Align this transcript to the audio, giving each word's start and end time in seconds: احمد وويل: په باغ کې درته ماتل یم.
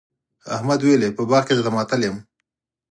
احمد 0.55 0.79
وويل: 0.81 1.01
په 1.17 1.23
باغ 1.29 1.43
کې 1.47 1.53
درته 1.55 1.71
ماتل 1.75 2.01
یم. 2.07 2.17